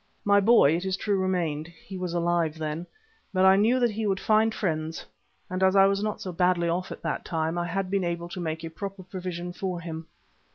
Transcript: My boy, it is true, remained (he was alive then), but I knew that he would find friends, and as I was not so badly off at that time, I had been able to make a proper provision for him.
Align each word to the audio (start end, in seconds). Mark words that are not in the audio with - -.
My 0.25 0.39
boy, 0.39 0.75
it 0.75 0.83
is 0.83 0.97
true, 0.97 1.19
remained 1.19 1.67
(he 1.67 1.95
was 1.95 2.15
alive 2.15 2.57
then), 2.57 2.87
but 3.31 3.45
I 3.45 3.55
knew 3.55 3.79
that 3.79 3.91
he 3.91 4.07
would 4.07 4.19
find 4.19 4.51
friends, 4.51 5.05
and 5.47 5.61
as 5.61 5.75
I 5.75 5.85
was 5.85 6.01
not 6.01 6.19
so 6.21 6.31
badly 6.31 6.67
off 6.67 6.91
at 6.91 7.03
that 7.03 7.23
time, 7.23 7.55
I 7.55 7.67
had 7.67 7.91
been 7.91 8.03
able 8.03 8.27
to 8.29 8.39
make 8.39 8.63
a 8.63 8.69
proper 8.71 9.03
provision 9.03 9.53
for 9.53 9.79
him. 9.79 10.07